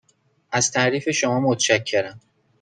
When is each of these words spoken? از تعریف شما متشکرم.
از 0.51 0.71
تعریف 0.71 1.09
شما 1.09 1.39
متشکرم. 1.39 2.19